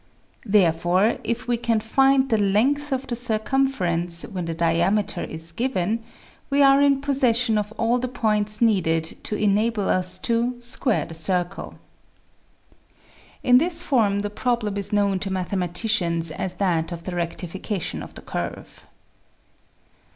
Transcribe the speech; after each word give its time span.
Therefore 0.47 1.19
if 1.23 1.47
we 1.47 1.57
can 1.57 1.79
find 1.79 2.27
the 2.29 2.39
length 2.41 2.91
of 2.91 3.05
the 3.05 3.15
circumference 3.15 4.23
when 4.23 4.45
the 4.45 4.53
diameter 4.55 5.23
is 5.23 5.51
given, 5.51 6.01
we 6.49 6.63
are 6.63 6.81
in 6.81 7.01
possession 7.01 7.55
of 7.55 7.71
all 7.77 7.99
the 7.99 8.07
points 8.07 8.61
needed 8.61 9.23
to 9.25 9.35
enable 9.35 9.87
us 9.87 10.17
to" 10.17 10.55
square 10.59 11.05
the 11.05 11.13
circle." 11.13 11.75
In 13.43 13.59
this 13.59 13.83
form 13.83 14.21
the 14.21 14.31
problem 14.31 14.75
is 14.75 14.91
known 14.91 15.19
to 15.19 15.31
mathematicians 15.31 16.31
as 16.31 16.55
that 16.55 16.91
of 16.91 17.03
the 17.03 17.15
rectification 17.15 18.01
of 18.01 18.15
the 18.15 18.23
curve. 18.23 18.83